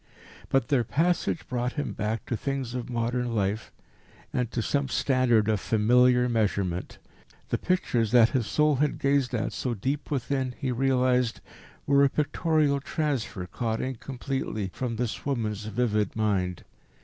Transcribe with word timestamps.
But 0.49 0.69
their 0.69 0.83
passage 0.83 1.47
brought 1.47 1.73
him 1.73 1.93
back 1.93 2.25
to 2.25 2.35
things 2.35 2.73
of 2.73 2.89
modern 2.89 3.35
life, 3.35 3.71
and 4.33 4.49
to 4.49 4.59
some 4.63 4.87
standard 4.87 5.47
of 5.47 5.59
familiar 5.59 6.27
measurement. 6.27 6.97
The 7.49 7.59
pictures 7.59 8.09
that 8.11 8.29
his 8.29 8.47
soul 8.47 8.77
had 8.77 8.97
gazed 8.97 9.35
at 9.35 9.53
so 9.53 9.75
deep 9.75 10.09
within, 10.09 10.55
he 10.57 10.71
realised, 10.71 11.39
were 11.85 12.03
a 12.03 12.09
pictorial 12.09 12.79
transfer 12.79 13.45
caught 13.45 13.79
incompletely 13.79 14.71
from 14.73 14.95
this 14.95 15.23
woman's 15.23 15.65
vivid 15.65 16.15
mind. 16.15 16.63